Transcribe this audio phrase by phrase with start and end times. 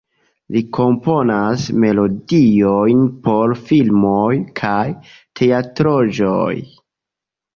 [0.53, 4.31] Li komponas melodiojn por filmoj
[4.63, 4.81] kaj
[5.41, 6.57] teatraĵoj.